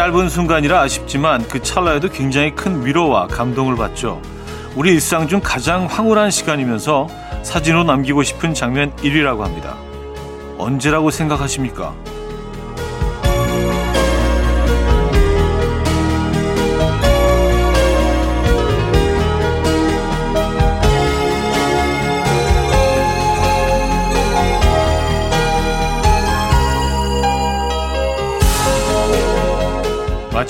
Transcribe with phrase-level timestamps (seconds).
[0.00, 4.22] 짧은 순간이라 아쉽지만 그 찰나에도 굉장히 큰 위로와 감동을 받죠.
[4.74, 7.06] 우리 일상 중 가장 황홀한 시간이면서
[7.42, 9.76] 사진으로 남기고 싶은 장면 1위라고 합니다.
[10.56, 11.94] 언제라고 생각하십니까?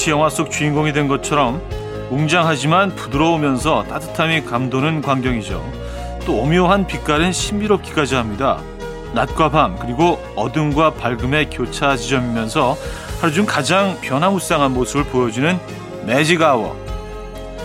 [0.01, 1.61] 마치 영화 속 주인공이 된 것처럼
[2.09, 5.63] 웅장하지만 부드러우면서 따뜻함이 감도는 광경이죠.
[6.25, 8.63] 또 오묘한 빛깔은 신비롭기까지 합니다.
[9.13, 12.79] 낮과 밤 그리고 어둠과 밝음의 교차 지점이면서
[13.21, 15.61] 하루 중 가장 변화무쌍한 모습을 보여주는
[16.07, 16.75] 매직 아워.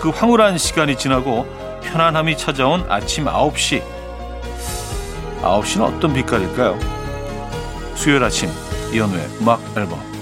[0.01, 1.45] 그 황홀한 시간이 지나고
[1.85, 3.81] 편안함이 찾아온 아침 9시.
[5.41, 6.77] 9시는 어떤 빛깔일까요?
[7.95, 8.49] 수요일 아침
[8.91, 10.14] 이연우의 음악 앨범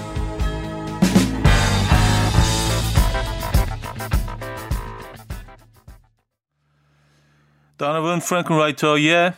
[7.84, 9.34] 다나븐 프랭크 라이터의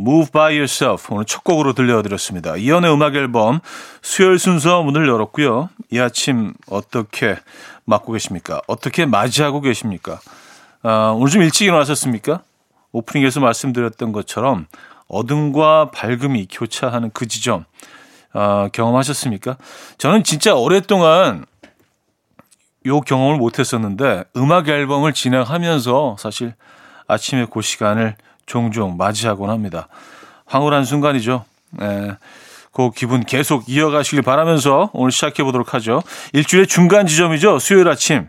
[0.00, 2.56] Move by Yourself 오늘 첫 곡으로 들려드렸습니다.
[2.56, 3.60] 이연의 음악 앨범
[4.00, 5.68] 수요일 순서 문을 열었고요.
[5.90, 7.36] 이 아침 어떻게
[7.84, 8.62] 맞고 계십니까?
[8.66, 10.20] 어떻게 맞이하고 계십니까?
[10.82, 12.40] 아, 오늘 좀 일찍 일어나셨습니까?
[12.92, 14.68] 오프닝에서 말씀드렸던 것처럼
[15.08, 17.66] 어둠과 밝음이 교차하는 그 지점
[18.32, 19.58] 아, 경험하셨습니까?
[19.98, 21.44] 저는 진짜 오랫동안
[22.86, 26.54] 요 경험을 못했었는데 음악 앨범을 진행하면서 사실
[27.06, 29.88] 아침에 그 시간을 종종 맞이하곤 합니다.
[30.46, 31.44] 황홀한 순간이죠.
[31.80, 32.16] 예,
[32.72, 36.02] 그 기분 계속 이어가시길 바라면서 오늘 시작해 보도록 하죠.
[36.32, 37.58] 일주일의 중간 지점이죠.
[37.58, 38.28] 수요일 아침.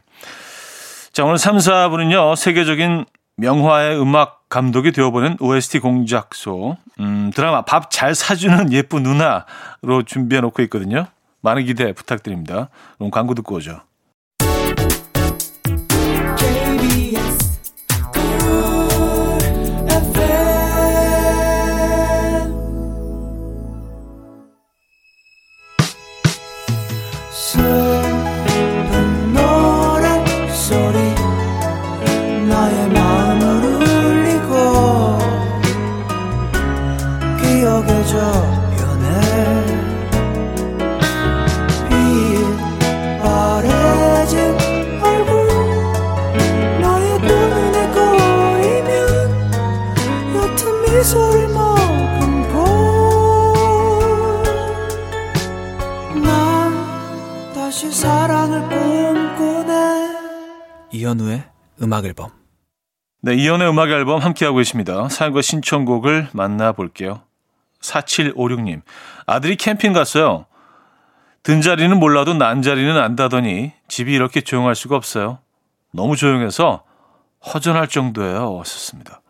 [1.12, 8.14] 자, 오늘 3, 4분은요, 세계적인 명화의 음악 감독이 되어보는 OST 공작소, 음, 드라마 밥 잘
[8.16, 11.08] 사주는 예쁜 누나로 준비해 놓고 있거든요.
[11.42, 12.70] 많은 기대 부탁드립니다.
[12.98, 13.82] 그럼 광고 듣고 오죠.
[61.84, 62.32] 음악 앨범.
[63.22, 65.08] 네, 이현우의 음악 앨범 함께하고 계십니다.
[65.10, 67.22] 사연과 신청곡을 만나볼게요.
[67.82, 68.82] 4756님.
[69.26, 70.46] 아들이 캠핑 갔어요.
[71.44, 75.40] 든 자리는 몰라도 난 자리는 안다더니 집이 이렇게 조용할 수가 없어요.
[75.92, 76.84] 너무 조용해서
[77.46, 78.54] 허전할 정도예요.
[78.54, 79.22] 왔었습니다.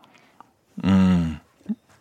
[0.84, 1.40] 음,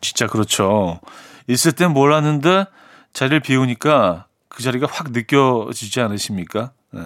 [0.01, 0.99] 진짜 그렇죠.
[1.47, 2.65] 있을 땐 몰랐는데
[3.13, 6.71] 자리를 비우니까 그 자리가 확 느껴지지 않으십니까?
[6.91, 7.01] 네.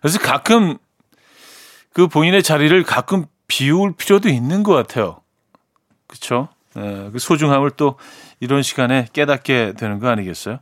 [0.00, 0.76] 그래서 가끔
[1.94, 5.20] 그 본인의 자리를 가끔 비울 필요도 있는 것 같아요.
[6.08, 6.48] 그렇죠?
[6.76, 7.98] 예, 그 소중함을 또
[8.40, 10.58] 이런 시간에 깨닫게 되는 거 아니겠어요?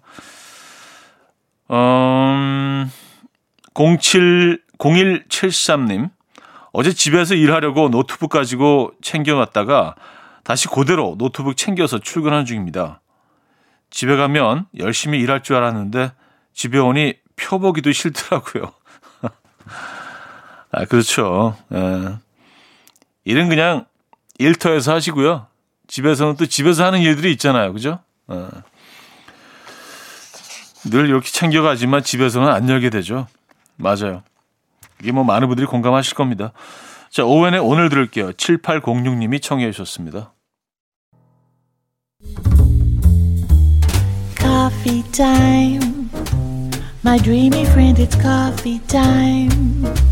[1.71, 2.91] 음,
[3.75, 6.11] 07, 0173님.
[6.73, 9.95] 어제 집에서 일하려고 노트북 가지고 챙겨놨다가
[10.45, 13.01] 다시 그대로 노트북 챙겨서 출근하는 중입니다.
[13.89, 16.13] 집에 가면 열심히 일할 줄 알았는데
[16.53, 18.73] 집에 오니 펴보기도 싫더라고요.
[20.73, 21.57] 아, 그렇죠.
[21.73, 22.17] 예.
[23.25, 23.85] 일은 그냥
[24.39, 25.47] 일터에서 하시고요.
[25.87, 27.73] 집에서는 또 집에서 하는 일들이 있잖아요.
[27.73, 28.01] 그죠?
[28.33, 28.49] 예.
[30.91, 33.27] 늘 이렇게 챙겨가지만 집에서는 안 열게 되죠.
[33.77, 34.23] 맞아요.
[35.01, 36.53] 이게 뭐 많은 분들이 공감하실 겁니다.
[37.11, 38.33] 자, 오웬의 오늘 들을게요.
[38.33, 40.33] 7806님이 청해 주셨습니다.
[44.39, 45.03] Coffee.
[47.05, 50.12] My dreamy friend, it's coffee time.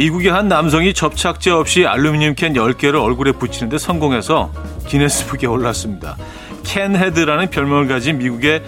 [0.00, 4.50] 미국의 한 남성이 접착제 없이 알루미늄 캔 10개를 얼굴에 붙이는데 성공해서
[4.86, 6.16] 기네스북에 올랐습니다.
[6.64, 8.62] 캔 헤드라는 별명을 가진 미국의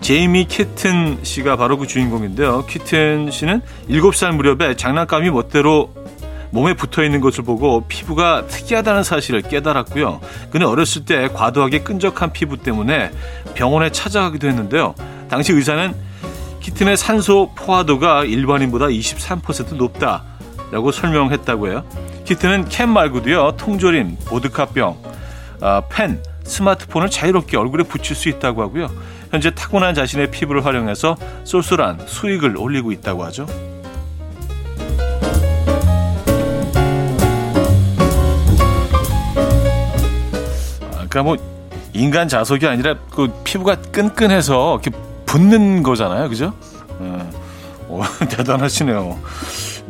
[0.00, 2.66] 제이미 키튼 씨가 바로 그 주인공인데요.
[2.66, 5.94] 키튼 씨는 7살 무렵에 장난감이 멋대로
[6.50, 10.20] 몸에 붙어 있는 것을 보고 피부가 특이하다는 사실을 깨달았고요.
[10.50, 13.12] 그는 어렸을 때 과도하게 끈적한 피부 때문에
[13.54, 14.96] 병원에 찾아가기도 했는데요.
[15.28, 15.94] 당시 의사는
[16.58, 20.31] 키튼의 산소 포화도가 일반인보다 23% 높다
[20.72, 21.84] 라고 설명했다고 해요.
[22.24, 24.96] 키튼은 캔 말고도요, 통조림, 보드카병,
[25.60, 28.90] 어, 펜, 스마트폰을 자유롭게 얼굴에 붙일 수 있다고 하고요.
[29.30, 33.46] 현재 타고난 자신의 피부를 활용해서 쏠쏠한 수익을 올리고 있다고 하죠.
[40.90, 41.36] 아, 그러니까 뭐
[41.92, 44.90] 인간 자석이 아니라 그 피부가 끈끈해서 이렇게
[45.26, 46.54] 붙는 거잖아요, 그죠?
[46.98, 47.18] 네.
[47.88, 49.18] 오, 대단하시네요.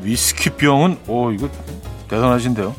[0.03, 1.49] 위스키병은 오 이거
[2.09, 2.75] 대단하신데요.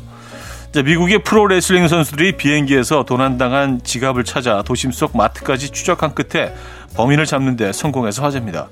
[0.73, 6.53] 자, 미국의 프로 레슬링 선수들이 비행기에서 도난당한 지갑을 찾아 도심 속 마트까지 추적한 끝에
[6.95, 8.69] 범인을 잡는 데 성공해서 화제입니다.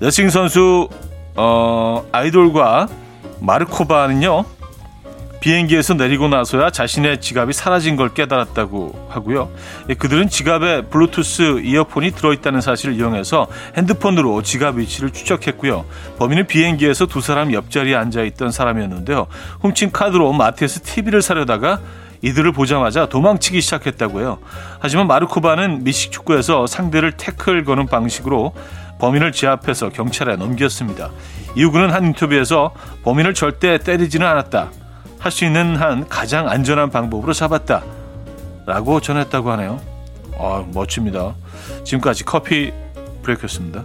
[0.00, 0.88] 레슬링 선수
[1.36, 2.88] 어, 아이돌과
[3.40, 4.44] 마르코바는요.
[5.44, 9.50] 비행기에서 내리고 나서야 자신의 지갑이 사라진 걸 깨달았다고 하고요.
[9.90, 15.84] 예, 그들은 지갑에 블루투스 이어폰이 들어있다는 사실을 이용해서 핸드폰으로 지갑 위치를 추적했고요.
[16.18, 19.26] 범인은 비행기에서 두 사람 옆자리에 앉아있던 사람이었는데요.
[19.60, 21.78] 훔친 카드로 마트에서 TV를 사려다가
[22.22, 24.38] 이들을 보자마자 도망치기 시작했다고요.
[24.78, 28.54] 하지만 마르코바는 미식 축구에서 상대를 태클 거는 방식으로
[28.98, 31.10] 범인을 제압해서 경찰에 넘겼습니다.
[31.54, 34.70] 이후 그는 한 인터뷰에서 범인을 절대 때리지는 않았다.
[35.24, 37.82] 할 수 있는 한 가장 안전한 방법으로 잡았다.
[38.66, 39.80] 라고 전했다고 하네요.
[40.38, 41.34] 아, 멋집니다.
[41.82, 42.74] 지금까지 커피
[43.22, 43.84] 브레이크였습니다.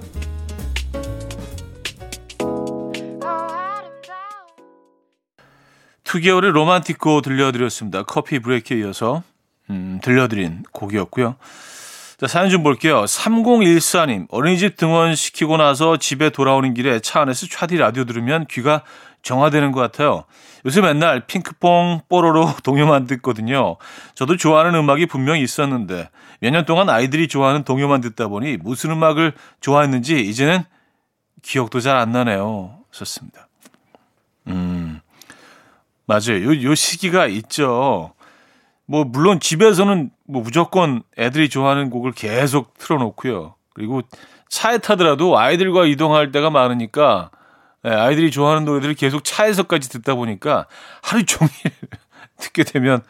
[6.04, 8.04] 투개월의 로만티코 들려드렸습니다.
[8.04, 9.24] 커피 브레이크에 이어서
[9.70, 11.38] 음, 들려드린 곡이었고요.
[12.20, 13.06] 자, 사연 좀 볼게요.
[13.06, 18.84] 3014님, 어린이집 등원시키고 나서 집에 돌아오는 길에 차 안에서 차디 라디오 들으면 귀가
[19.22, 20.24] 정화되는 것 같아요.
[20.66, 23.78] 요새 맨날 핑크퐁 뽀로로 동요만 듣거든요.
[24.16, 26.10] 저도 좋아하는 음악이 분명히 있었는데
[26.42, 30.64] 몇 년 동안 아이들이 좋아하는 동요만 듣다 보니 무슨 음악을 좋아했는지 이제는
[31.42, 32.78] 기억도 잘 안 나네요.
[32.92, 33.48] 좋습니다.
[34.48, 35.00] 음,
[36.06, 36.44] 맞아요.
[36.44, 38.14] 요, 요 시기가 있죠.
[38.86, 43.54] 뭐, 물론 집에서는 뭐 무조건 애들이 좋아하는 곡을 계속 틀어놓고요.
[43.74, 44.02] 그리고
[44.50, 47.30] 차에 타더라도 아이들과 이동할 때가 많으니까
[47.84, 50.66] 네, 아이들이 좋아하는 노래들을 계속 차에서까지 듣다 보니까
[51.02, 51.52] 하루 종일
[52.38, 53.02] 듣게 되면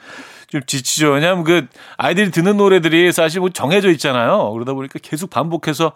[0.47, 1.11] 좀 지치죠.
[1.11, 1.67] 왜냐하면 그
[1.97, 4.51] 아이들이 듣는 노래들이 사실 뭐 정해져 있잖아요.
[4.51, 5.93] 그러다 보니까 계속 반복해서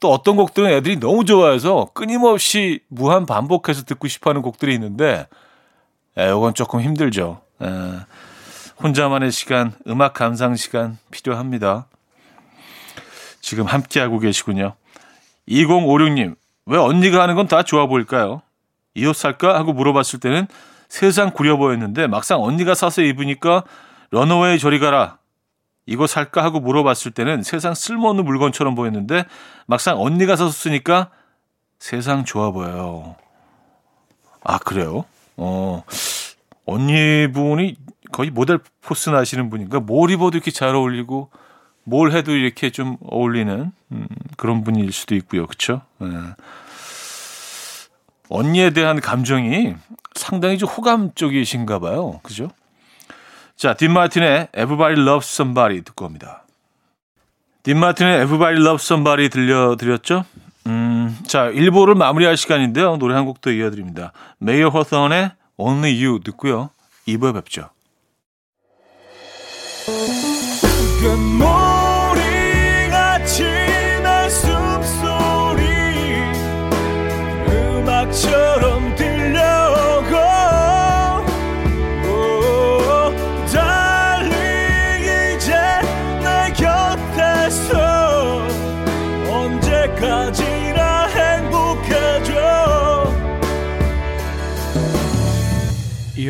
[0.00, 5.26] 또 어떤 곡들은 애들이 너무 좋아해서 끊임없이 무한 반복해서 듣고 싶어 하는 곡들이 있는데,
[6.16, 7.40] 에, 이건 조금 힘들죠.
[7.62, 7.66] 에,
[8.82, 11.86] 혼자만의 시간, 음악 감상 시간 필요합니다.
[13.40, 14.74] 지금 함께하고 계시군요.
[15.48, 16.36] 2056님,
[16.68, 18.42] 왜 언니가 하는 건 다 좋아 보일까요?
[18.94, 19.54] 이 옷 살까?
[19.58, 20.46] 하고 물어봤을 때는
[20.88, 23.64] 세상 구려 보였는데 막상 언니가 사서 입으니까
[24.10, 25.18] 런어웨이 저리 가라.
[25.86, 26.42] 이거 살까?
[26.44, 29.24] 하고 물어봤을 때는 세상 쓸모없는 물건처럼 보였는데
[29.66, 31.10] 막상 언니가 사서 쓰니까
[31.78, 33.16] 세상 좋아 보여요.
[34.44, 35.04] 아, 그래요?
[35.36, 35.82] 어,
[36.66, 37.76] 언니분이
[38.12, 39.80] 거의 모델 포스 나시는 분인가?
[39.80, 41.30] 뭘 입어도 이렇게 잘 어울리고
[41.84, 45.46] 뭘 해도 이렇게 좀 어울리는 음, 그런 분일 수도 있고요.
[45.46, 45.82] 그렇죠?
[45.98, 46.08] 네.
[48.28, 49.74] 언니에 대한 감정이
[50.14, 52.20] 상당히 좀 호감 쪽이신가 봐요.
[52.22, 52.50] 그죠?
[53.56, 56.44] 자, 딘 마틴의 Everybody Loves Somebody 듣고 옵니다.
[57.62, 60.24] 딘 마틴의 Everybody Loves Somebody 들려드렸죠?
[60.66, 62.96] 음, 자, 1부를 마무리할 시간인데요.
[62.98, 64.12] 노래 한 곡도 이어드립니다.
[64.38, 66.70] 메이어 허선의 Only You 듣고요.
[67.06, 67.70] 2부에 뵙죠.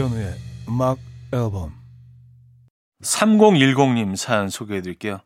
[0.08, 0.34] 이현우의
[0.68, 0.98] 음악
[1.32, 1.72] 앨범
[3.02, 5.20] 3010님 사연 소개해 드릴게요.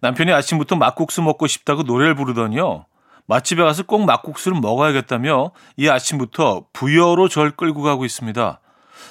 [0.00, 2.86] 남편이 아침부터 막국수 먹고 싶다고 노래를 부르더니요.
[3.26, 8.60] 맛집에 가서 꼭 막국수를 먹어야겠다며 이 아침부터 부여로 절 끌고 가고 있습니다.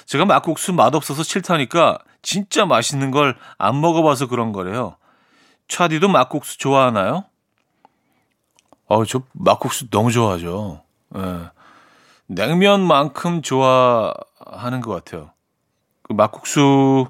[0.06, 4.96] 제가 막국수 맛없어서 싫다니까 진짜 맛있는 걸 안 먹어봐서 그런 거래요.
[5.68, 7.24] 차디도 막국수 좋아하나요?
[8.86, 10.82] 어, 저 막국수 너무 좋아하죠.
[11.16, 11.50] 예.
[12.28, 14.14] 냉면만큼 좋아
[14.50, 15.30] 하는 것 같아요.
[16.02, 17.06] 그 막국수,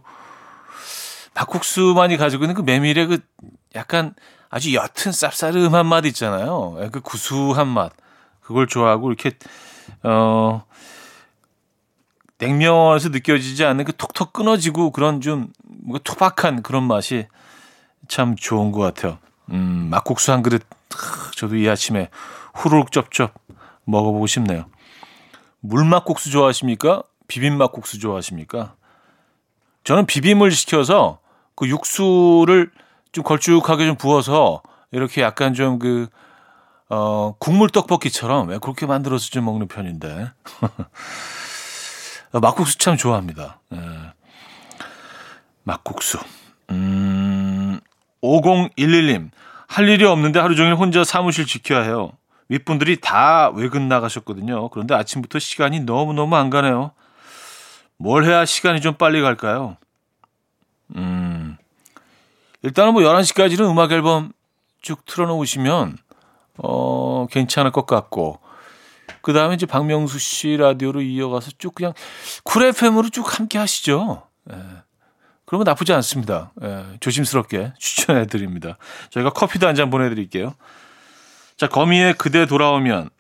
[1.34, 3.18] 막국수만이 가지고 있는 그 메밀의 그
[3.74, 4.14] 약간
[4.50, 6.76] 아주 옅은 쌉싸름한 맛 있잖아요.
[6.80, 7.92] 예, 그 구수한 맛.
[8.40, 9.32] 그걸 좋아하고 이렇게
[10.02, 10.64] 어
[12.38, 17.26] 냉면에서 느껴지지 않는 그 톡톡 끊어지고 그런 좀 뭔가 투박한 그런 맛이
[18.06, 19.18] 참 좋은 것 같아요.
[19.50, 20.62] 음, 막국수 한 그릇
[21.36, 22.08] 저도 이 아침에
[22.54, 23.34] 후루룩 쩝쩝
[23.84, 24.64] 먹어보고 싶네요.
[25.60, 27.02] 물막국수 좋아하십니까?
[27.28, 28.74] 비빔막 국수 좋아하십니까?
[29.84, 31.20] 저는 비빔을 시켜서
[31.54, 32.70] 그 육수를
[33.12, 36.08] 좀 걸쭉하게 좀 부어서 이렇게 약간 좀 그,
[36.88, 40.30] 어, 국물 떡볶이처럼 그렇게 만들어서 좀 먹는 편인데.
[42.32, 43.60] 막국수 참 좋아합니다.
[43.74, 43.78] 예.
[45.62, 46.18] 막국수.
[46.70, 47.80] 음,
[48.22, 49.30] 5011님.
[49.66, 52.12] 할 일이 없는데 하루 종일 혼자 사무실 지켜야 해요.
[52.48, 54.70] 윗분들이 다 외근 나가셨거든요.
[54.70, 56.92] 그런데 아침부터 시간이 너무너무 안 가네요.
[57.98, 59.76] 뭘 해야 시간이 좀 빨리 갈까요?
[60.96, 61.56] 음,
[62.62, 64.32] 일단은 뭐 11시까지는 음악 앨범
[64.80, 65.98] 쭉 틀어놓으시면,
[66.58, 68.40] 어, 괜찮을 것 같고,
[69.20, 71.92] 그 다음에 이제 박명수 씨 라디오로 이어가서 쭉 그냥
[72.44, 74.22] 쿨 FM으로 쭉 함께 하시죠.
[74.52, 74.56] 예.
[75.44, 76.52] 그러면 나쁘지 않습니다.
[76.62, 76.84] 예.
[77.00, 78.78] 조심스럽게 추천해 드립니다.
[79.10, 80.54] 저희가 커피도 한 잔 보내드릴게요.
[81.56, 83.10] 자, 거미의 그대 돌아오면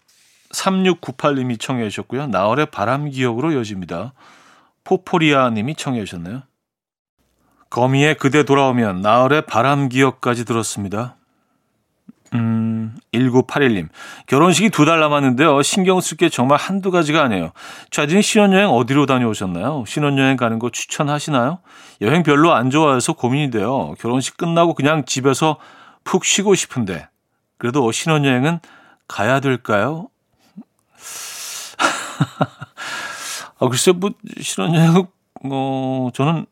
[0.52, 2.28] 3698님이 청해 주셨고요.
[2.28, 4.12] 나얼의 바람 기억으로 이어집니다.
[4.88, 6.42] 포포리아 님이 청해 주셨네요.
[7.68, 11.16] 거미의 그대 돌아오면 나얼의 바람 기억까지 들었습니다.
[12.32, 13.88] 음, 1981님.
[14.26, 15.60] 결혼식이 두 달 남았는데요.
[15.60, 17.52] 신경 쓸 게 정말 한두 가지가 아니에요.
[17.90, 19.84] 차디는 신혼여행 어디로 다녀오셨나요?
[19.86, 21.58] 신혼여행 가는 거 추천하시나요?
[22.00, 23.94] 여행 별로 안 좋아해서 고민이 돼요.
[23.98, 25.58] 결혼식 끝나고 그냥 집에서
[26.04, 27.08] 푹 쉬고 싶은데.
[27.58, 28.60] 그래도 신혼여행은
[29.06, 30.08] 가야 될까요?
[33.58, 34.10] 아, 글쎄, 뭐,
[34.40, 35.06] 신혼여행,
[35.44, 36.46] 어, 저는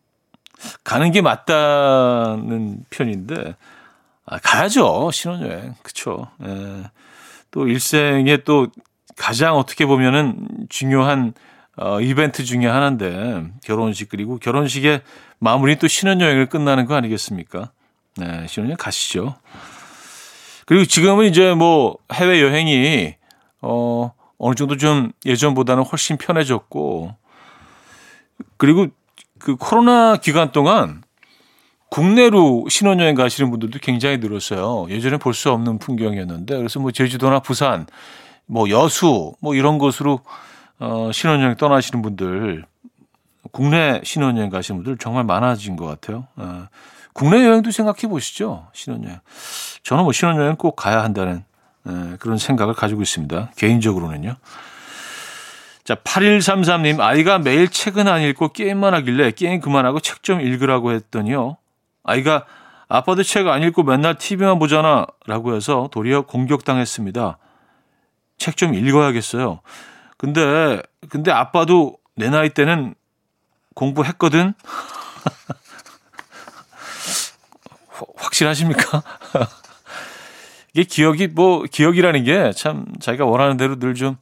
[0.85, 3.55] 가는 게 맞다는 편인데,
[4.25, 5.11] 아, 가야죠.
[5.13, 5.75] 신혼여행.
[5.83, 6.29] 그쵸.
[6.45, 6.85] 예.
[7.51, 8.69] 또 일생에 또
[9.17, 11.33] 가장 어떻게 보면은 중요한
[11.79, 15.03] 어, 이벤트 중에 하나인데, 결혼식, 그리고 결혼식의
[15.39, 17.71] 마무리 또 신혼여행을 끝나는 거 아니겠습니까?
[18.17, 19.35] 네, 신혼여행 가시죠.
[20.65, 23.15] 그리고 지금은 이제 뭐 해외여행이,
[23.61, 27.15] 어, 어느 정도 좀 예전보다는 훨씬 편해졌고,
[28.57, 28.89] 그리고
[29.39, 31.03] 그 코로나 기간 동안
[31.91, 34.87] 국내로 신혼여행 가시는 분들도 굉장히 늘었어요.
[34.91, 37.87] 예전에 볼 수 없는 풍경이었는데 그래서 뭐 제주도나 부산,
[38.47, 40.21] 뭐 여수 뭐 이런 곳으로
[40.79, 42.65] 어 신혼여행 떠나시는 분들
[43.53, 46.27] 국내 신혼여행 가시는 분들 정말 많아진 것 같아요.
[46.37, 46.67] 어,
[47.15, 48.67] 국내 여행도 생각해 보시죠.
[48.75, 49.21] 신혼여행.
[49.83, 51.45] 저는 뭐 신혼여행 꼭 가야 한다는 에,
[52.19, 53.51] 그런 생각을 가지고 있습니다.
[53.57, 54.37] 개인적으로는요.
[55.85, 61.57] 자, 8133님, 아이가 매일 책은 안 읽고 게임만 하길래 게임 그만하고 책 좀 읽으라고 했더니요.
[62.03, 62.45] 아이가
[62.89, 65.07] 아빠도 책 안 읽고 맨날 TV만 보잖아.
[65.27, 67.39] 라고 해서 도리어 공격당했습니다.
[68.39, 69.61] 책 좀 읽어야겠어요.
[70.17, 72.95] 근데, 근데 아빠도 내 나이 때는
[73.75, 74.55] 공부했거든?
[78.17, 79.03] 확실하십니까?
[80.77, 84.19] 이게 기억이, 뭐, 기억이라는 게 참 자기가 원하는 대로 늘 좀,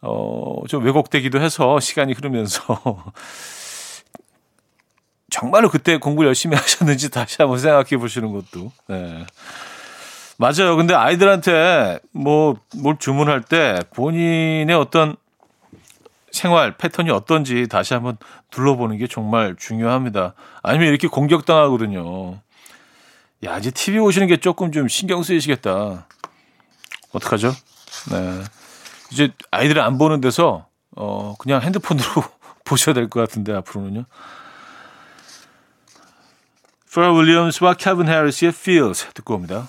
[0.00, 2.62] 어, 좀 왜곡되기도 해서 시간이 흐르면서
[5.30, 8.72] 정말로 그때 공부 열심히 하셨는지 다시 한번 생각해 보시는 것도.
[8.88, 9.26] 네.
[10.38, 10.76] 맞아요.
[10.76, 15.14] 근데 아이들한테 뭐, 뭘 주문할 때 본인의 어떤
[16.30, 18.16] 생활 패턴이 어떤지 다시 한번
[18.50, 20.32] 둘러보는 게 정말 중요합니다.
[20.62, 22.38] 아니면 이렇게 공격당하거든요.
[23.44, 26.06] 야, 이제 TV 오시는 게 조금 좀 신경 쓰이시겠다.
[27.12, 27.52] 어떡하죠?
[28.10, 28.44] 네.
[29.12, 30.66] 이제 아이들은 안 보는 데서,
[30.96, 32.06] 어, 그냥 핸드폰으로
[32.64, 34.04] 보셔야 될 것 같은데, 앞으로는요.
[36.90, 39.68] 프라 윌리엄스와 케빈 해리스의 Feels 듣고 옵니다.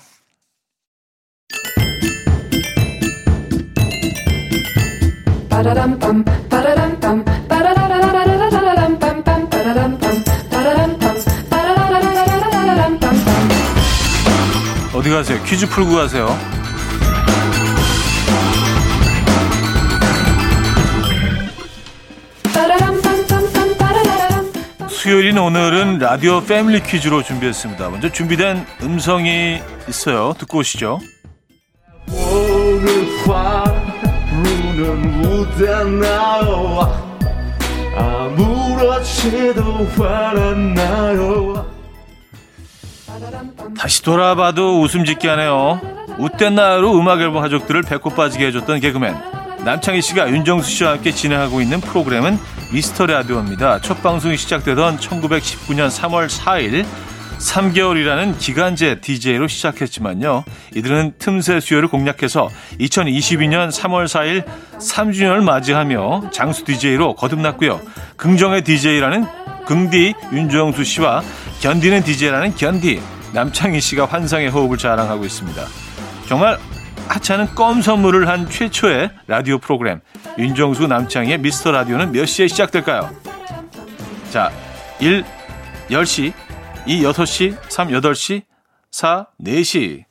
[15.09, 15.43] 어디 가세요?
[15.43, 16.27] 퀴즈 풀고 가세요.
[24.87, 27.89] 수요일인 오늘은 라디오 패밀리 퀴즈로 준비했습니다.
[27.89, 30.35] 먼저 준비된 음성이 있어요.
[30.37, 30.99] 듣고 오시죠.
[43.77, 45.79] 다시 돌아봐도 웃음 짓게 하네요.
[46.17, 49.15] 웃댔나요로 음악 앨범 가족들을 배꼽 빠지게 해줬던 개그맨
[49.63, 52.37] 남창희 씨가 윤정수 씨와 함께 진행하고 있는 프로그램은
[52.73, 53.81] 미스터 라디오입니다.
[53.81, 56.85] 첫 방송이 시작되던 1919년 3월 4일
[57.39, 60.43] 3개월이라는 기간제 DJ로 시작했지만요.
[60.75, 64.43] 이들은 틈새 수요를 공략해서 2022년 3월 4일
[64.77, 67.81] 3주년을 맞이하며 장수 DJ로 거듭났고요.
[68.17, 69.25] 긍정의 DJ라는
[69.65, 71.21] 긍디 윤정수 씨와
[71.61, 73.01] 견디는 DJ라는 견디
[73.33, 75.63] 남창희 씨가 환상의 호흡을 자랑하고 있습니다.
[76.27, 76.57] 정말
[77.07, 80.01] 하찮은 껌 선물을 한 최초의 라디오 프로그램
[80.37, 83.09] 윤정수 남창희의 미스터 라디오는 몇 시에 시작될까요?
[84.31, 84.51] 자,
[84.99, 85.23] 1,
[85.89, 86.33] 10시,
[86.89, 88.41] 2, 6시, 3, 8시,
[88.89, 90.05] 4, 4시.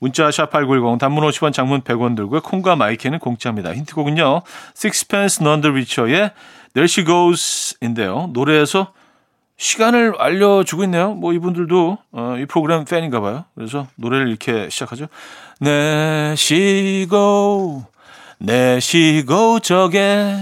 [0.00, 2.40] 문자 샵8910 단문 50원 장문 100원 들고요.
[2.40, 3.72] 콩과 마이크는 공짜입니다.
[3.72, 4.42] 힌트곡은요.
[4.76, 6.32] Sixpence None the Richer의
[6.74, 8.30] There She Goes인데요.
[8.32, 8.92] 노래에서
[9.58, 11.14] 시간을 알려주고 있네요.
[11.14, 13.44] 뭐 이분들도 어, 이 프로그램 팬인가 봐요.
[13.54, 15.06] 그래서 노래를 이렇게 시작하죠.
[15.60, 16.64] 내쉬고
[18.38, 20.36] 내쉬고 저게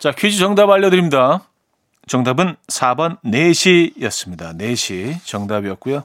[0.00, 1.42] 자 퀴즈 정답 알려드립니다.
[2.06, 4.56] 정답은 4번 4시였습니다.
[4.56, 6.04] 4시 정답이었고요.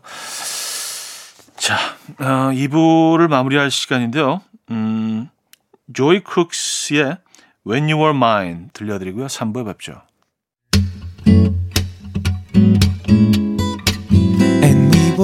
[1.56, 1.78] 자,
[2.20, 4.42] 어, 2부를 마무리할 시간인데요.
[4.70, 5.30] 음,
[5.94, 7.20] 조이 크룩스의
[7.66, 9.28] When You Were Mine 들려드리고요.
[9.28, 10.02] 3부에 뵙죠.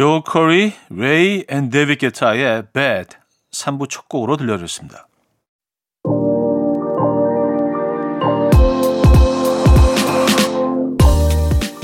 [0.00, 3.16] 조 커리, 레이 앤 데이비 게타의 Bad
[3.52, 5.06] 3부 첫 곡으로 들려줬습니다.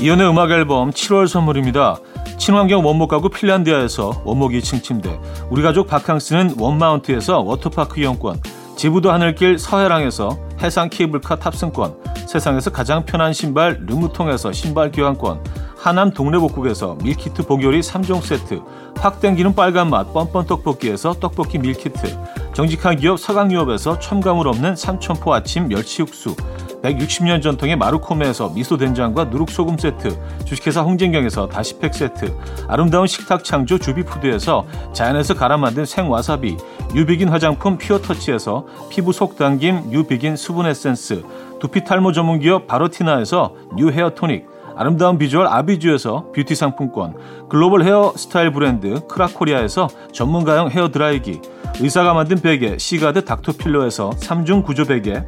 [0.01, 1.99] 이현우의 음악 앨범 7월 선물입니다.
[2.39, 5.19] 친환경 원목 가구 핀란디아에서 원목 2층 침대,
[5.51, 8.41] 우리 가족 바캉스는 원마운트에서 워터파크 이용권,
[8.77, 15.43] 제부도 하늘길 서해랑에서 해상 케이블카 탑승권, 세상에서 가장 편한 신발 르무통에서 신발 교환권,
[15.77, 18.61] 하남 동래복국에서 밀키트 복요리 3종 세트,
[18.97, 22.17] 확 땡기는 빨간맛 뻔뻔 떡볶이에서 떡볶이 밀키트,
[22.53, 26.35] 정직한 기업 서강유업에서 첨가물 없는 삼천포 아침 멸치육수,
[26.83, 32.35] 160년 전통의 마루코메에서 미소된장과 누룩소금 세트, 주식회사 홍진경에서 다시팩 세트,
[32.67, 36.57] 아름다운 식탁 창조 주비푸드에서 자연에서 갈아 만든 생와사비,
[36.93, 41.23] 뉴비긴 화장품 피어터치에서 피부 속당김 뉴비긴 수분 에센스,
[41.59, 47.15] 두피 탈모 전문 기업 바로티나에서 뉴 헤어 토닉, 아름다운 비주얼 아비주에서 뷰티 상품권,
[47.49, 51.41] 글로벌 헤어 스타일 브랜드 크라코리아에서 전문가용 헤어 드라이기,
[51.79, 55.23] 의사가 만든 베개 시가드 닥터필러에서 3중 구조 베개,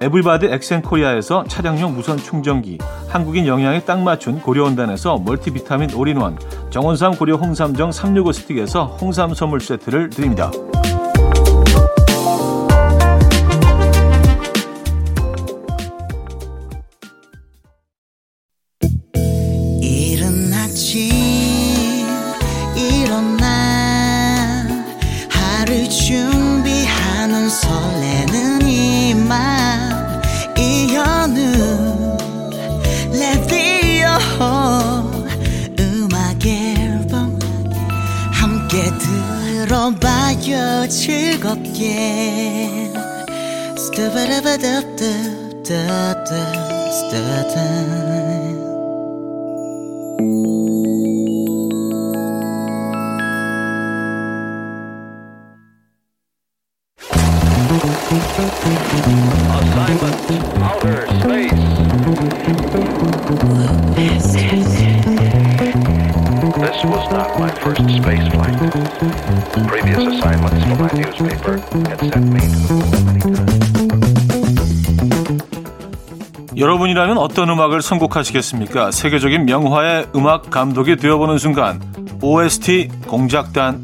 [0.00, 6.38] 에블바드 엑센코리아에서 차량용 무선 충전기, 한국인 영양에 딱 맞춘 고려원단에서 멀티비타민 올인원,
[6.70, 10.50] 정원삼 고려 홍삼정 365 스틱에서 홍삼 선물 세트를 드립니다.
[47.52, 48.31] Assignment
[77.32, 78.90] 어떤 음악을 선곡하시겠습니까?
[78.90, 81.80] 세계적인 명화의 음악 감독이 되어보는 순간
[82.20, 83.82] OST 공작단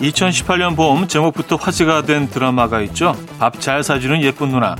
[0.00, 3.14] 2018년 봄 제목부터 화제가 된 드라마가 있죠.
[3.38, 4.76] 밥 잘 사주는 예쁜 누나.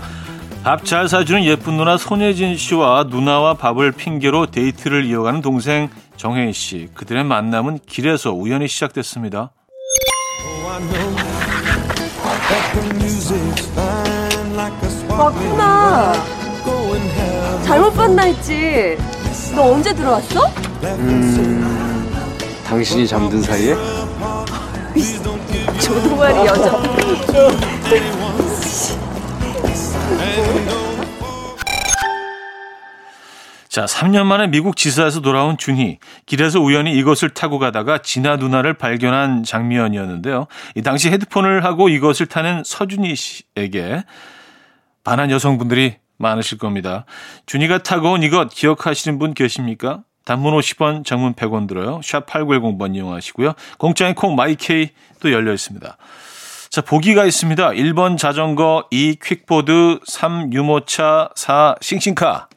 [0.64, 5.90] 밥 잘 사주는 예쁜 누나 손예진 씨와 누나와 밥을 핑계로 데이트를 이어가는 동생
[6.22, 6.88] 정혜인 씨.
[6.94, 9.50] 그들의 만남은 길에서 우연히 시작됐습니다.
[15.08, 16.12] 맞구나.
[17.64, 18.96] 잘못 봤나 했지.
[19.56, 20.46] 너 언제 들어왔어?
[20.84, 22.08] 음,
[22.66, 23.74] 당신이 잠든 사이에?
[25.80, 26.82] 조동아리 여자.
[33.72, 35.98] 자, 3년 만에 미국 지사에서 돌아온 준희.
[36.26, 40.46] 길에서 우연히 이것을 타고 가다가 진아 누나를 발견한 장면이었는데요.
[40.74, 44.04] 이 당시 헤드폰을 하고 이것을 타는 서준희 씨에게
[45.04, 47.06] 반한 여성분들이 많으실 겁니다.
[47.46, 50.02] 준희가 타고 온 이것 기억하시는 분 계십니까?
[50.26, 52.02] 단문 50원, 장문 100원 들어요.
[52.04, 53.54] 샵 8910번 이용하시고요.
[53.78, 55.96] 공짜인 콩 마이케이 또 열려 있습니다.
[56.68, 57.70] 자, 보기가 있습니다.
[57.70, 62.48] 1번 자전거, 2 퀵보드, 3 유모차, 4 싱싱카.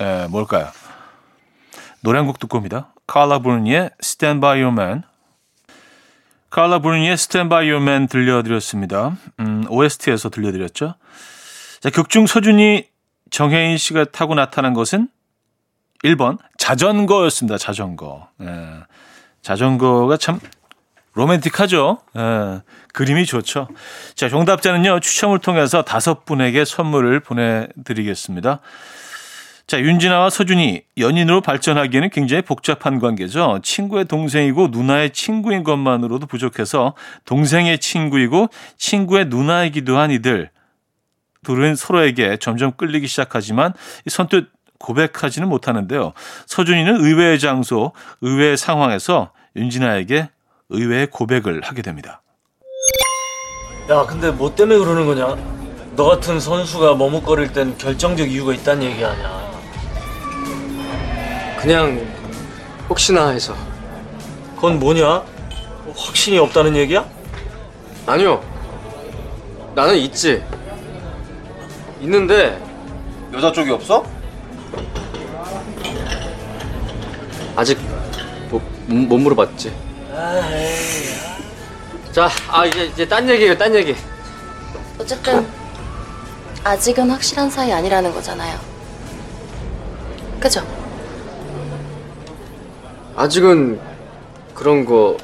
[0.00, 0.68] 에, 뭘까요?
[2.00, 2.92] 노래 한 곡 듣고 옵니다.
[3.06, 5.02] 칼라 브루니의 Stand By Your Man.
[6.50, 9.16] 칼라 브루니의 Stand By Your Man 들려드렸습니다.
[9.40, 10.94] 음, OST에서 들려드렸죠.
[11.80, 12.86] 자, 극중 서준이
[13.30, 15.08] 정혜인 씨가 타고 나타난 것은
[16.04, 17.58] 1번 자전거였습니다.
[17.58, 18.28] 자전거.
[18.40, 18.80] 예.
[19.42, 20.38] 자전거가 참
[21.14, 21.98] 로맨틱하죠.
[22.16, 22.62] 예.
[22.92, 23.68] 그림이 좋죠.
[24.14, 25.00] 자, 정답자는요.
[25.00, 28.60] 추첨을 통해서 다섯 분에게 선물을 보내드리겠습니다.
[29.68, 33.60] 자, 윤진아와 서준이 연인으로 발전하기에는 굉장히 복잡한 관계죠.
[33.62, 36.94] 친구의 동생이고 누나의 친구인 것만으로도 부족해서
[37.26, 40.48] 동생의 친구이고 친구의 누나이기도 한 이들.
[41.44, 43.74] 둘은 서로에게 점점 끌리기 시작하지만
[44.06, 46.14] 선뜻 고백하지는 못하는데요.
[46.46, 50.30] 서준이는 의외의 장소, 의외의 상황에서 윤진아에게
[50.70, 52.22] 의외의 고백을 하게 됩니다.
[53.90, 55.36] 야, 근데 뭐 때문에 그러는 거냐?
[55.94, 59.47] 너 같은 선수가 머뭇거릴 땐 결정적 이유가 있다는 얘기 아니야.
[61.60, 62.06] 그냥
[62.88, 63.54] 혹시나 해서
[64.54, 65.22] 그건 뭐냐?
[65.96, 67.04] 확신이 없다는 얘기야?
[68.06, 68.42] 아니요
[69.74, 70.42] 나는 있지
[72.00, 72.60] 있는데
[73.32, 74.04] 여자 쪽이 없어?
[77.56, 77.78] 아직
[78.50, 79.72] 뭐, 못 물어봤지
[82.12, 83.94] 자 아 이제 이제 딴 얘기예요 딴 얘기
[84.98, 85.46] 어쨌든
[86.64, 88.58] 아직은 확실한 사이 아니라는 거잖아요.
[90.40, 90.60] 그죠?
[93.18, 93.80] 아직은
[94.54, 95.16] 그런 거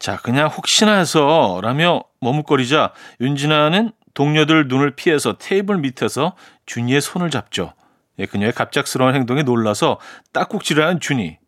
[0.00, 6.34] 자, 그냥 혹시나 해서 라며 머뭇거리자 윤진아는 동료들 눈을 피해서 테이블 밑에서
[6.66, 7.74] 준이의 손을 잡죠.
[8.18, 10.00] 예, 그녀의 갑작스러운 행동에 놀라서
[10.32, 11.38] 딱꼭질을 하는 준이.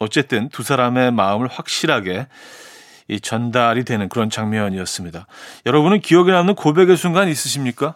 [0.00, 2.28] 어쨌든 두 사람의 마음을 확실하게
[3.08, 5.26] 이 전달이 되는 그런 장면이었습니다.
[5.66, 7.94] 여러분은 기억에 남는 고백의 순간 있으십니까?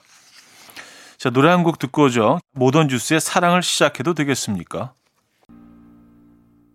[1.18, 2.40] 자, 노래 한 곡 듣고 오죠.
[2.52, 4.92] 모던 주스의 사랑을 시작해도 되겠습니까?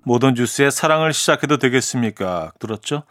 [0.04, 2.52] 모던 주스의 사랑을 시작해도 되겠습니까?
[2.60, 3.04] 들었죠?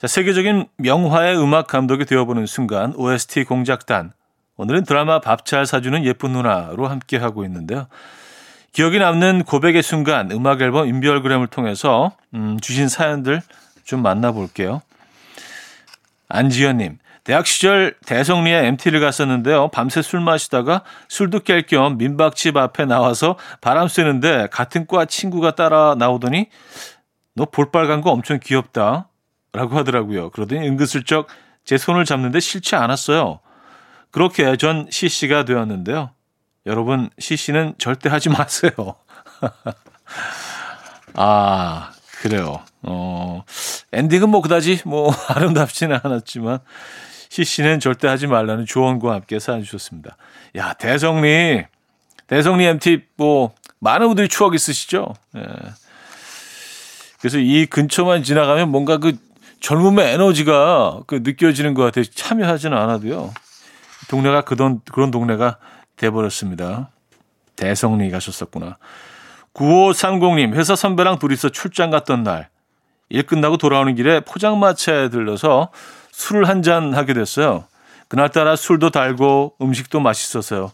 [0.00, 4.12] 자, 세계적인 명화의 음악 감독이 되어보는 순간 OST 공작단.
[4.56, 7.86] 오늘은 드라마 밥 잘 사주는 예쁜 누나로 함께 하고 있는데요.
[8.72, 13.42] 기억이 남는 고백의 순간 음악 앨범 인별그램을 통해서 음, 주신 사연들
[13.86, 14.82] 좀 만나볼게요.
[16.28, 19.68] 안지연님, 대학 시절 대성리에 MT를 갔었는데요.
[19.68, 25.94] 밤새 술 마시다가 술도 깰 겸 민박집 앞에 나와서 바람 쐬는데 같은 과 친구가 따라
[25.96, 26.50] 나오더니
[27.34, 29.08] 너 볼빨간 거 엄청 귀엽다.
[29.52, 30.30] 라고 하더라고요.
[30.30, 31.28] 그러더니 은근슬쩍
[31.64, 33.40] 제 손을 잡는데 싫지 않았어요.
[34.10, 36.10] 그렇게 전 CC가 되었는데요.
[36.66, 38.72] 여러분, CC는 절대 하지 마세요.
[41.14, 42.62] 아, 그래요.
[42.82, 43.44] 어,
[43.92, 46.60] 엔딩은 뭐 그다지 뭐 아름답지는 않았지만
[47.28, 50.16] CC는 절대 하지 말라는 조언과 함께 사연 주셨습니다.
[50.56, 51.64] 야, 대성리,
[52.26, 55.14] 대성리 MT 뭐 많은 분들이 추억 있으시죠?
[55.36, 55.42] 예.
[57.20, 59.16] 그래서 이 근처만 지나가면 뭔가 그
[59.60, 62.04] 젊음의 에너지가 그 느껴지는 것 같아요.
[62.04, 63.32] 참여하지는 않아도요.
[64.08, 65.58] 동네가 그런, 그런 동네가
[65.96, 66.90] 돼 버렸습니다.
[67.56, 68.76] 대성리 가셨었구나.
[69.56, 72.50] 9530님, 회사 선배랑 둘이서 출장 갔던 날,
[73.08, 75.70] 일 끝나고 돌아오는 길에 포장마차에 들러서
[76.12, 77.64] 술을 한 잔 하게 됐어요.
[78.08, 80.72] 그날따라 술도 달고 음식도 맛있었어요.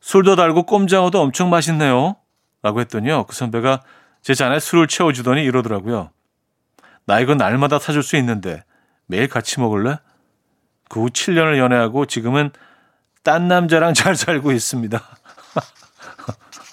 [0.00, 2.16] 술도 달고 꼼장어도 엄청 맛있네요.
[2.62, 3.24] 라고 했더니요.
[3.24, 3.82] 그 선배가
[4.22, 6.10] 제 잔에 술을 채워주더니 이러더라고요.
[7.06, 8.64] 나 이거 날마다 사줄 수 있는데
[9.06, 9.98] 매일 같이 먹을래?
[10.88, 12.50] 그 후 7년을 연애하고 지금은
[13.22, 15.00] 딴 남자랑 잘 살고 있습니다.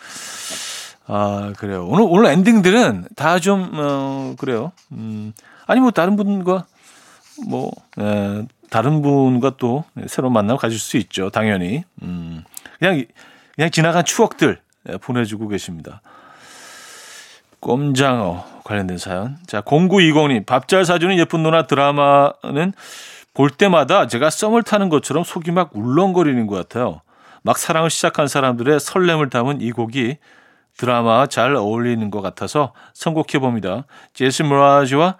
[1.06, 1.86] 아, 그래요.
[1.88, 4.72] 오늘, 오늘 엔딩들은 다 좀, 어, 그래요.
[4.92, 5.34] 음,
[5.68, 6.66] 아니, 뭐, 다른 분과,
[7.48, 11.30] 뭐, 에, 다른 분과 또 새로운 만남 가질 수 있죠.
[11.30, 11.84] 당연히.
[12.02, 12.44] 음,
[12.80, 13.06] 그냥,
[13.56, 14.60] 그냥 지나간 추억들
[15.02, 16.02] 보내주고 계십니다.
[17.60, 19.38] 꼼장어 관련된 사연.
[19.48, 22.74] 자, 0920님, 밥 잘 사주는 예쁜 누나 드라마는
[23.34, 27.02] 볼 때마다 제가 썸을 타는 것처럼 속이 막 울렁거리는 것 같아요.
[27.42, 30.18] 막 사랑을 시작한 사람들의 설렘을 담은 이 곡이
[30.78, 33.86] 드라마와 잘 어울리는 것 같아서 선곡해 봅니다.
[34.14, 35.18] Jason Mraz와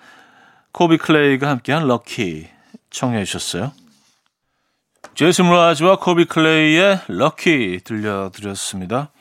[0.72, 2.48] Colbie Caillat가 함께한 Lucky
[2.90, 3.72] 청해 주셨어요.
[5.16, 9.12] 제이슨 무라즈와 코비 클레이의 럭키 들려드렸습니다.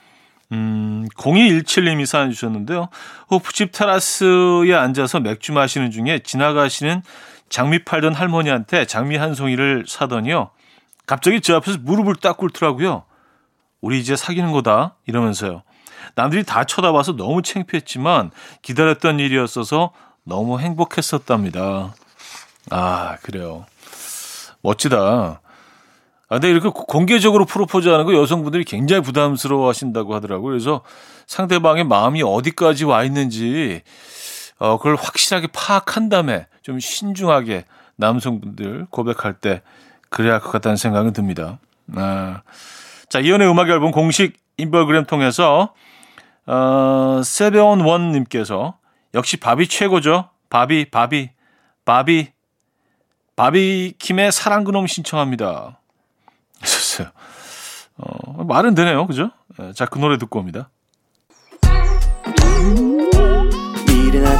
[0.52, 2.88] 음, 0217님이 사연 주셨는데요.
[3.30, 7.02] 호프집 테라스에 앉아서 맥주 마시는 중에 지나가시는
[7.48, 10.50] 장미 팔던 할머니한테 장미 한 송이를 사더니요.
[11.06, 13.04] 갑자기 제 앞에서 무릎을 딱 꿇더라고요.
[13.80, 15.62] 우리 이제 사귀는 거다 이러면서요.
[16.14, 18.30] 남들이 다 쳐다봐서 너무 창피했지만
[18.62, 19.92] 기다렸던 일이었어서
[20.24, 21.94] 너무 행복했었답니다.
[22.70, 23.66] 아, 그래요.
[24.62, 24.96] 멋지다.
[24.98, 25.38] 아,
[26.28, 30.50] 근데 이렇게 공개적으로 프로포즈 하는 거 여성분들이 굉장히 부담스러워 하신다고 하더라고요.
[30.50, 30.82] 그래서
[31.26, 33.82] 상대방의 마음이 어디까지 와 있는지,
[34.58, 37.64] 어, 그걸 확실하게 파악한 다음에 좀 신중하게
[37.96, 39.62] 남성분들 고백할 때
[40.08, 41.58] 그래야 할 것 같다는 생각이 듭니다.
[41.96, 42.42] 아.
[43.08, 45.74] 자, 이연의 음악 앨범 공식 인별그램 통해서,
[46.46, 48.78] 어, 세배온 원님께서
[49.14, 50.30] 역시 밥이 최고죠.
[50.50, 51.30] 밥이, 밥이,
[53.36, 55.78] 바비 킴의 사랑 그놈 신청합니다.
[56.62, 57.08] 있었어요.
[57.96, 59.06] 어, 말은 되네요.
[59.06, 59.30] 그죠?
[59.74, 60.70] 자, 그 노래 듣고 옵니다.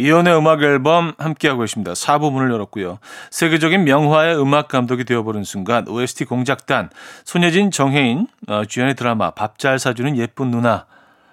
[0.00, 1.92] 이연의 음악 앨범 함께하고 있습니다.
[1.92, 2.98] 4부문을 열었고요.
[3.30, 6.90] 세계적인 명화의 음악 감독이 되어버린 순간 OST 공작단,
[7.24, 10.86] 손예진, 정혜인, 어, 주연의 드라마 밥 잘 사주는 예쁜 누나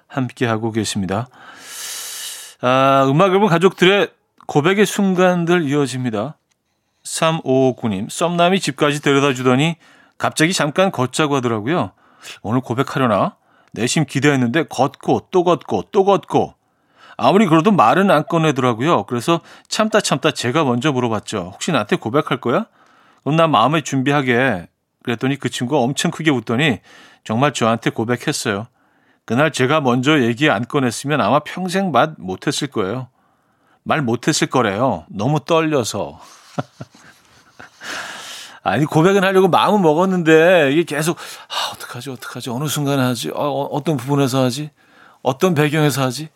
[0.08, 1.28] 함께하고 계십니다.
[2.62, 4.10] 아, 음악 앨범 가족들의
[4.48, 6.38] 고백의 순간들 이어집니다.
[7.04, 9.78] 3559님, 썸남이 집까지 데려다 주더니
[10.18, 11.92] 갑자기 잠깐 걷자고 하더라고요.
[12.42, 13.36] 오늘 고백하려나?
[13.72, 16.57] 내심 기대했는데 걷고 또 걷고 또 걷고
[17.18, 19.06] 아무리 그래도 말은 안 꺼내더라고요.
[19.06, 21.52] 그래서 참다 참다 제가 먼저 물어봤죠.
[21.54, 22.68] 혹시 나한테 고백할 거야?
[23.24, 24.68] 그럼 나 마음에 준비하게.
[25.04, 26.80] 그랬더니 그 친구가 엄청 크게 웃더니
[27.24, 28.68] 정말 저한테 고백했어요.
[29.26, 33.10] 그날 제가 먼저 얘기 안 꺼냈으면 아마 평생 말 못했을 거예요.
[33.84, 35.06] 말 못했을 거래요.
[35.10, 36.20] 너무 떨려서.
[38.64, 43.98] 아니 고백은 하려고 마음은 먹었는데 이게 계속 아 어떡하지 어떡하지 어느 순간에 하지 어, 어떤
[43.98, 44.72] 부분에서 하지
[45.22, 46.30] 어떤 배경에서 하지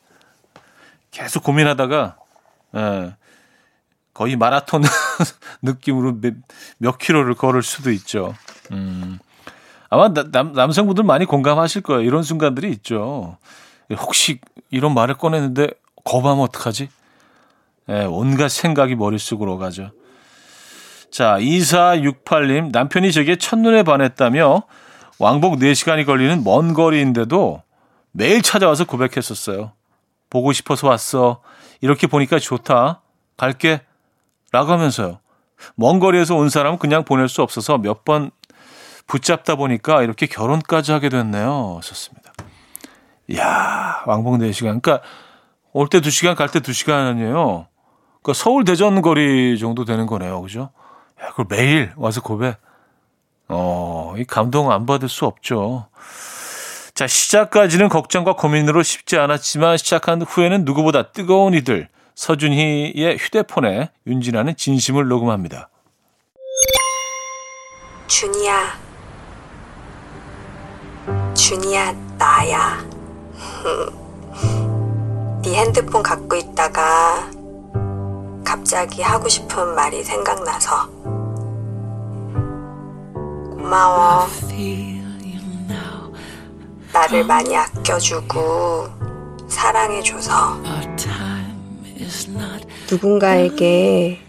[1.12, 2.18] 계속 고민하다가
[2.78, 3.16] 예,
[4.14, 4.82] 거의 마라톤
[5.62, 6.34] 느낌으로 몇,
[6.78, 8.34] 몇 킬로를 걸을 수도 있죠.
[8.72, 9.20] 음.
[9.90, 12.02] 아마 남, 남성분들 많이 공감하실 거예요.
[12.02, 13.38] 이런 순간들이 있죠.
[13.92, 15.68] 혹시 이런 말을 꺼냈는데
[16.06, 16.90] 거부하면 어떡하지?
[17.90, 19.92] 예, 온갖 생각이 머릿속으로 가죠.
[21.12, 24.64] 자, 2468님, 남편이 제게 첫눈에 반했다며
[25.20, 27.62] 왕복 4시간이 걸리는 먼 거리인데도
[28.14, 29.74] 매일 찾아와서 고백했었어요.
[30.32, 31.42] 보고 싶어서 왔어.
[31.82, 33.02] 이렇게 보니까 좋다.
[33.38, 33.82] 갈게.
[34.52, 35.20] 라고 하면서요.
[35.76, 38.32] 먼 거리에서 온 사람은 그냥 보낼 수 없어서 몇 번
[39.08, 41.80] 붙잡다 보니까 이렇게 결혼까지 하게 됐네요.
[41.84, 42.32] 좋습니다.
[43.28, 44.82] 이야, 왕복 4시간.
[44.82, 45.02] 그러니까
[45.74, 47.68] 올 때 2시간, 갈 때 2시간 아니에요.
[48.24, 50.42] 그러니까 서울 대전 거리 정도 되는 거네요.
[50.42, 50.72] 그죠?
[51.22, 52.58] 야, 그걸 매일 와서 고백.
[53.50, 55.88] 어, 이 감동 안 받을 수 없죠.
[57.02, 65.08] 자, 시작까지는 걱정과 고민으로 쉽지 않았지만 시작한 후에는 누구보다 뜨거운 이들 서준희의 휴대폰에 윤진아는 진심을
[65.08, 65.70] 녹음합니다.
[68.06, 68.80] 준이야.
[71.34, 72.86] 준이야, 나야.
[75.42, 77.32] 네 핸드폰 갖고 있다가
[78.46, 80.88] 갑자기 하고 싶은 말이 생각나서
[83.58, 84.28] 고마워.
[86.94, 88.88] 나를 많이 아껴주고
[89.48, 90.62] 사랑해줘서
[92.90, 94.20] 누군가에게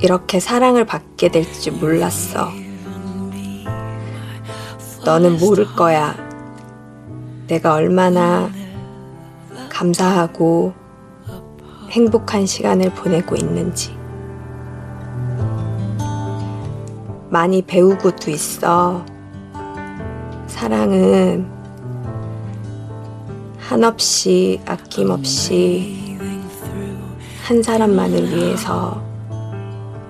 [0.00, 2.50] 이렇게 사랑을 받게 될지 몰랐어.
[5.04, 6.14] 너는 모를 거야.
[7.46, 8.50] 내가 얼마나
[9.70, 10.74] 감사하고
[11.90, 13.96] 행복한 시간을 보내고 있는지.
[17.30, 19.04] 많이 배우고도 있어.
[20.64, 21.46] 사랑은
[23.58, 26.16] 한없이 아낌없이
[27.42, 29.04] 한 사람만을 위해서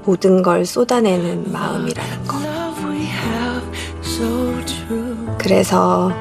[0.04, 2.38] 모든 걸 쏟아내는 마음이라는 거.
[5.38, 6.12] 그래서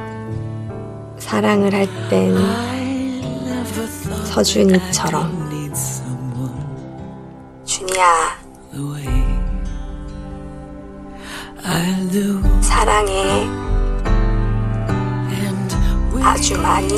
[1.20, 2.36] 사랑을 할 땐
[4.26, 5.76] 서준이처럼
[7.66, 8.40] 준이야
[12.62, 13.53] 사랑해
[16.24, 16.94] 아주 많이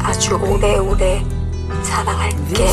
[0.00, 1.24] 아주 오래오래
[1.82, 2.64] 사랑할게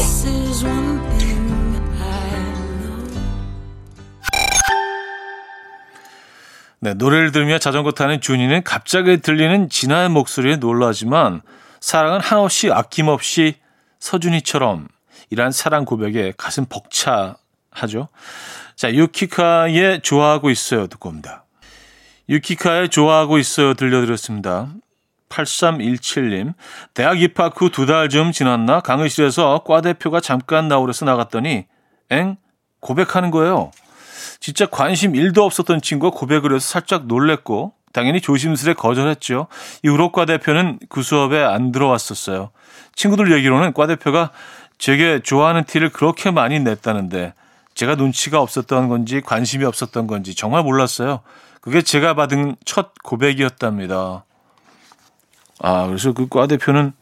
[6.79, 11.41] 네, 노래를 들으며 자전거 타는 준이는 갑자기 들리는 진아의 목소리에 놀라지만
[11.79, 13.55] 사랑은 한없이 아낌없이
[13.97, 14.87] 서준이처럼
[15.31, 18.09] 이란 사랑 고백에 가슴 벅차하죠.
[18.75, 21.44] 자, 유키카의 좋아하고 있어요 듣고 옵니다.
[22.29, 24.69] 유키카의 좋아하고 있어요 들려드렸습니다.
[25.29, 26.53] 8317님,
[26.93, 31.65] 대학 입학 후 두 달 좀 지났나 강의실에서 과 대표가 잠깐 나오려서 나갔더니
[32.11, 32.37] 엥
[32.79, 33.71] 고백하는 거예요.
[34.39, 39.47] 진짜 관심 1도 없었던 친구가 고백을 해서 살짝 놀랬고 당연히 조심스레 거절했죠.
[39.83, 42.51] 이후로 과 대표는 그 수업에 안 들어왔었어요.
[42.95, 44.31] 친구들 얘기로는 과 대표가
[44.77, 47.33] 제게 좋아하는 티를 그렇게 많이 냈다는데
[47.73, 51.21] 제가 눈치가 없었던 건지 관심이 없었던 건지 정말 몰랐어요.
[51.65, 54.23] 그게 제가 받은 첫 고백이었답니다.
[55.61, 56.93] 아, 그래서 그 과 대표는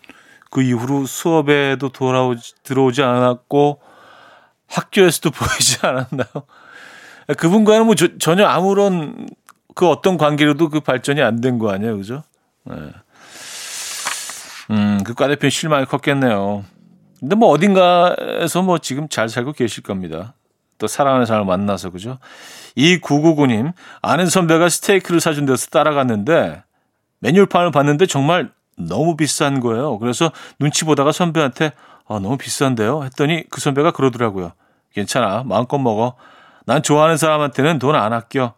[0.49, 3.81] 그 이후로 수업에도 돌아오지, 들어오지 않았고
[4.69, 6.27] 학교에서도 보이지 않았나요?
[7.37, 9.27] 그분과는 뭐 저, 전혀 아무런
[9.75, 12.23] 그 어떤 관계로도 그 발전이 안 된 거 아니에요, 그죠?
[12.63, 12.75] 네.
[14.71, 16.63] 음, 그 과 대표 실망이 컸겠네요.
[17.19, 20.35] 근데 뭐 어딘가에서 뭐 지금 잘 살고 계실 겁니다.
[20.77, 22.17] 또 사랑하는 사람을 만나서, 그죠?
[22.75, 26.63] 이 999님, 아는 선배가 스테이크를 사준 데서 따라갔는데
[27.19, 29.99] 메뉴판을 봤는데 정말 너무 비싼 거예요.
[29.99, 31.71] 그래서 눈치 보다가 선배한테
[32.07, 33.03] 아, 너무 비싼데요?
[33.05, 34.51] 했더니 그 선배가 그러더라고요.
[34.93, 35.43] 괜찮아.
[35.45, 36.15] 마음껏 먹어.
[36.65, 38.53] 난 좋아하는 사람한테는 돈 안 아껴.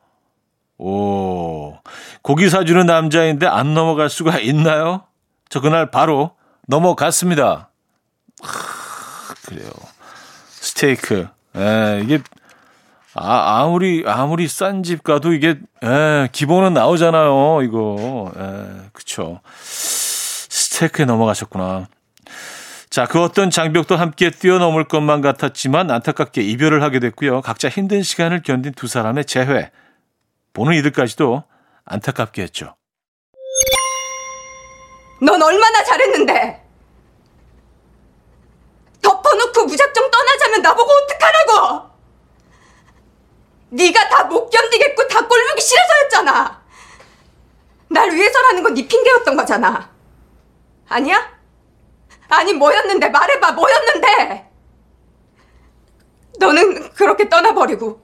[0.77, 1.77] 오,
[2.21, 5.03] 고기 사주는 남자인데 안 넘어갈 수가 있나요?
[5.49, 6.31] 저 그날 바로
[6.67, 7.69] 넘어갔습니다.
[8.41, 9.69] 하, 그래요.
[10.49, 11.27] 스테이크.
[11.55, 12.19] 에, 이게,
[13.17, 17.61] 아, 아무리, 아무리 싼 집 가도 이게, 에, 기본은 나오잖아요.
[17.63, 18.31] 이거.
[18.35, 19.39] 에, 그쵸.
[19.61, 21.87] 스테이크에 넘어가셨구나.
[22.89, 27.41] 자, 그 어떤 장벽도 함께 뛰어넘을 것만 같았지만 안타깝게 이별을 하게 됐고요.
[27.41, 29.71] 각자 힘든 시간을 견딘 두 사람의 재회.
[30.53, 31.43] 보는 이들까지도
[31.85, 32.75] 안타깝게 했죠.
[35.21, 36.63] 넌 얼마나 잘했는데?
[39.01, 41.94] 덮어놓고 무작정 떠나자면 나보고 어떡하라고?
[43.69, 46.63] 네가 다 못 견디겠고 다 꼴보기 싫어서였잖아.
[47.89, 49.89] 날 위해서라는 건 네 핑계였던 거잖아.
[50.89, 51.35] 아니야?
[52.29, 54.51] 아니 뭐였는데 말해봐 뭐였는데?
[56.39, 58.03] 너는 그렇게 떠나버리고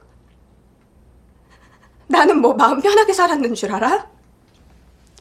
[2.08, 4.08] 나는 뭐 마음 편하게 살았는 줄 알아?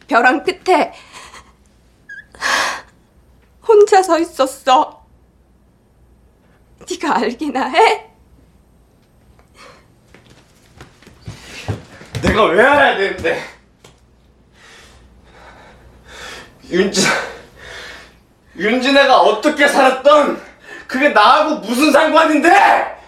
[0.07, 0.93] 벼랑 끝에
[3.67, 5.05] 혼자 서 있었어.
[6.89, 8.10] 네가 알기나 해?
[12.23, 13.43] 내가 왜 알아야 되는데?
[16.71, 17.05] 윤진,
[18.57, 20.41] 윤진애가 어떻게 살았던
[20.87, 23.01] 그게 나하고 무슨 상관인데?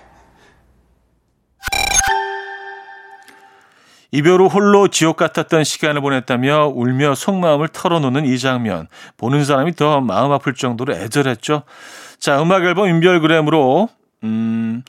[4.14, 8.87] 이별 후 홀로 지옥 같았던 시간을 보냈다며 울며 속마음을 털어놓는 이 장면.
[9.16, 11.62] 보는 사람이 더 마음 아플 정도로 애절했죠.
[12.18, 13.88] 자, 음악 앨범 인별그램으로,
[14.25, 14.83] 음,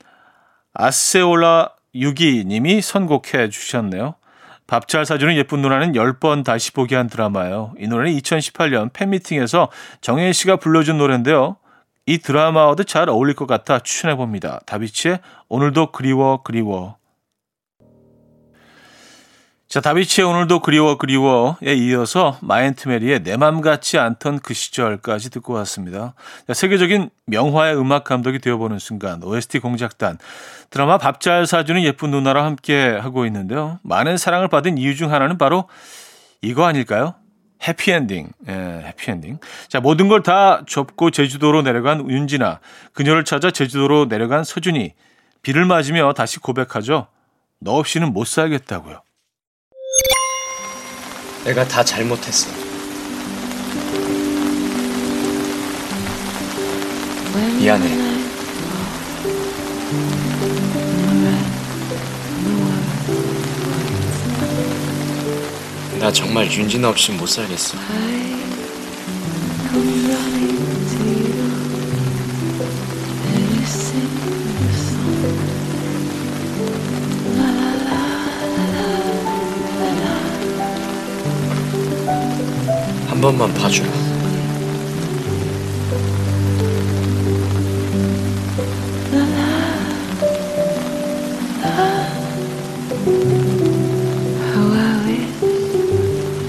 [0.74, 4.14] 아세올라 유기 님이 선곡해 주셨네요.
[4.66, 7.74] 밥 잘 사주는 예쁜 누나는 10번 다시 보기 한 드라마예요.
[7.78, 9.68] 이 노래는 2018년 팬미팅에서
[10.00, 11.56] 정혜인 씨가 불러준 노래인데요.
[12.06, 14.60] 이 드라마와도 잘 어울릴 것 같아 추천해 봅니다.
[14.66, 16.96] 다비치의 오늘도 그리워 그리워.
[19.74, 25.52] 자, 다비치의 오늘도 그리워 그리워에 이어서 마인트 메리의 내 맘 같지 않던 그 시절까지 듣고
[25.54, 26.14] 왔습니다.
[26.46, 30.18] 자, 세계적인 명화의 음악 감독이 되어보는 순간 OST 공작단
[30.70, 33.80] 드라마 밥 잘 사주는 예쁜 누나랑 함께 하고 있는데요.
[33.82, 35.68] 많은 사랑을 받은 이유 중 하나는 바로
[36.40, 37.16] 이거 아닐까요?
[37.66, 38.30] 해피엔딩.
[38.46, 39.40] 예, 해피엔딩.
[39.66, 42.60] 자, 모든 걸 다 접고 제주도로 내려간 윤진아.
[42.92, 44.92] 그녀를 찾아 제주도로 내려간 서준이.
[45.42, 47.08] 비를 맞으며 다시 고백하죠.
[47.58, 49.00] 너 없이는 못 살겠다고요.
[51.44, 52.50] 내가 다 잘못했어.
[57.58, 58.14] 미안해.
[65.98, 67.76] 나 정말 윤진아 없이 못 살겠어.
[83.24, 83.88] 번만 봐주라.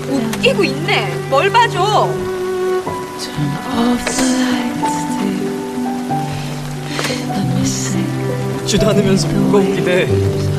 [0.09, 1.15] 웃기고 있네.
[1.29, 2.09] 뭘 봐줘.
[8.63, 10.54] 웃지도 않으면서 뭐가 웃기대.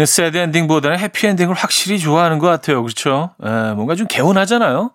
[0.00, 2.82] 우리는 새드 엔딩보다는 해피 엔딩을 확실히 좋아하는 것 같아요.
[2.82, 3.34] 그렇죠?
[3.44, 4.92] 에, 뭔가 좀 개운하잖아요.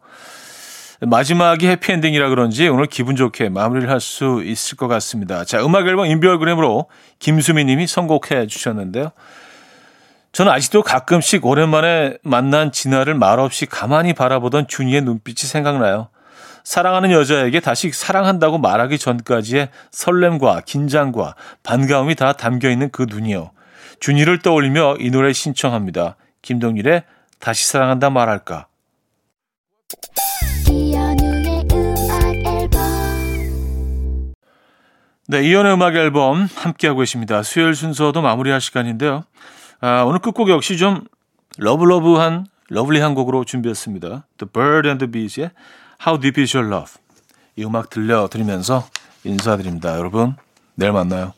[1.02, 5.46] 마지막이 해피 엔딩이라 그런지 오늘 기분 좋게 마무리를 할 수 있을 것 같습니다.
[5.46, 6.88] 자, 음악 앨범 인별그램으로
[7.20, 9.12] 김수미 님이 선곡해 주셨는데요.
[10.32, 16.10] 저는 아직도 가끔씩 오랜만에 만난 진아를 말없이 가만히 바라보던 준이의 눈빛이 생각나요.
[16.64, 23.52] 사랑하는 여자에게 다시 사랑한다고 말하기 전까지의 설렘과 긴장과 반가움이 다 담겨 있는 그 눈이요.
[24.00, 26.16] 준이를 떠올리며 이 노래 신청합니다.
[26.42, 27.04] 김동률의
[27.40, 28.68] 다시 사랑한다 말할까.
[35.28, 37.42] 네, 이현우의 음악 앨범 함께하고 계십니다.
[37.42, 39.24] 수요일 순서도 마무리할 시간인데요.
[39.82, 41.04] 아, 오늘 끝곡 역시 좀
[41.58, 44.28] love love한, lovely한 곡으로 준비했습니다.
[44.38, 45.50] The Bird and the Bee의
[46.06, 46.94] How Deep Is Your Love.
[47.56, 48.88] 이 음악 들려드리면서
[49.24, 49.98] 인사드립니다.
[49.98, 50.36] 여러분,
[50.76, 51.34] 내일 만나요.